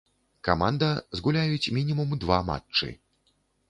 Каманда 0.47 0.89
згуляюць 1.21 1.71
мінімум 1.79 2.19
два 2.27 2.43
матчы. 2.53 2.95